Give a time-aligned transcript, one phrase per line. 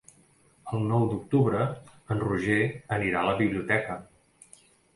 [0.77, 1.67] El nou d'octubre
[2.15, 2.59] en Roger
[2.99, 4.03] anirà a la biblioteca.